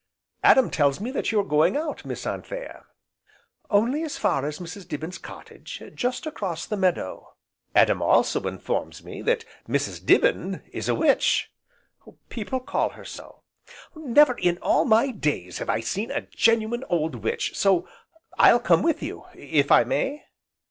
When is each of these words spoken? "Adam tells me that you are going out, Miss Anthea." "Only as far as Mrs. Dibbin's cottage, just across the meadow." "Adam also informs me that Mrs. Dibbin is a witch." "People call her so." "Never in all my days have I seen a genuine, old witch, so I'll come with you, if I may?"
"Adam 0.43 0.71
tells 0.71 0.99
me 0.99 1.11
that 1.11 1.31
you 1.31 1.39
are 1.39 1.43
going 1.43 1.77
out, 1.77 2.03
Miss 2.05 2.25
Anthea." 2.25 2.87
"Only 3.69 4.01
as 4.01 4.17
far 4.17 4.47
as 4.47 4.57
Mrs. 4.57 4.87
Dibbin's 4.87 5.19
cottage, 5.19 5.83
just 5.93 6.25
across 6.25 6.65
the 6.65 6.75
meadow." 6.75 7.35
"Adam 7.75 8.01
also 8.01 8.41
informs 8.47 9.03
me 9.03 9.21
that 9.21 9.45
Mrs. 9.69 10.03
Dibbin 10.03 10.63
is 10.73 10.89
a 10.89 10.95
witch." 10.95 11.51
"People 12.29 12.59
call 12.61 12.89
her 12.89 13.05
so." 13.05 13.43
"Never 13.95 14.33
in 14.39 14.57
all 14.57 14.85
my 14.85 15.11
days 15.11 15.59
have 15.59 15.69
I 15.69 15.81
seen 15.81 16.09
a 16.09 16.21
genuine, 16.21 16.83
old 16.89 17.13
witch, 17.13 17.55
so 17.55 17.87
I'll 18.39 18.59
come 18.59 18.81
with 18.81 19.03
you, 19.03 19.25
if 19.35 19.71
I 19.71 19.83
may?" 19.83 20.23